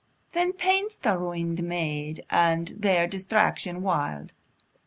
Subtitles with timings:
[0.31, 4.33] Then paints the ruin'd maid, and their distraction wild?